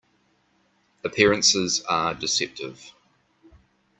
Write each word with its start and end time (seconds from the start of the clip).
Appearances 1.03 1.83
are 1.83 2.15
deceptive. 2.15 2.91